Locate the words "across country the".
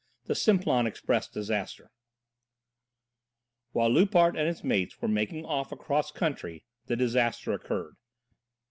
5.71-6.95